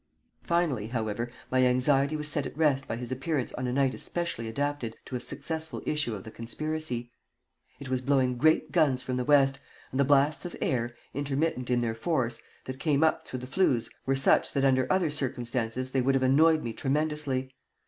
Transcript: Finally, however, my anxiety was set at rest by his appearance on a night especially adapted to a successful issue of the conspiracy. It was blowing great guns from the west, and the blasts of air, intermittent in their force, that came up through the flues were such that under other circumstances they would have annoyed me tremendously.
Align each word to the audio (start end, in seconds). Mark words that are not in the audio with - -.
Finally, 0.41 0.87
however, 0.87 1.29
my 1.51 1.63
anxiety 1.63 2.15
was 2.15 2.27
set 2.27 2.47
at 2.47 2.57
rest 2.57 2.87
by 2.87 2.95
his 2.95 3.11
appearance 3.11 3.53
on 3.53 3.67
a 3.67 3.71
night 3.71 3.93
especially 3.93 4.47
adapted 4.47 4.95
to 5.05 5.15
a 5.15 5.19
successful 5.19 5.79
issue 5.85 6.15
of 6.15 6.23
the 6.23 6.31
conspiracy. 6.31 7.11
It 7.79 7.87
was 7.87 8.01
blowing 8.01 8.35
great 8.35 8.71
guns 8.71 9.03
from 9.03 9.17
the 9.17 9.23
west, 9.23 9.59
and 9.91 9.99
the 9.99 10.03
blasts 10.03 10.43
of 10.43 10.55
air, 10.59 10.95
intermittent 11.13 11.69
in 11.69 11.81
their 11.81 11.93
force, 11.93 12.41
that 12.65 12.79
came 12.79 13.03
up 13.03 13.27
through 13.27 13.41
the 13.41 13.45
flues 13.45 13.91
were 14.07 14.15
such 14.15 14.53
that 14.53 14.65
under 14.65 14.91
other 14.91 15.11
circumstances 15.11 15.91
they 15.91 16.01
would 16.01 16.15
have 16.15 16.23
annoyed 16.23 16.63
me 16.63 16.73
tremendously. 16.73 17.53